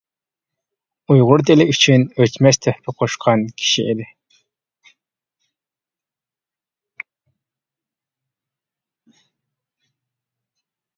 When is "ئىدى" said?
3.91-4.07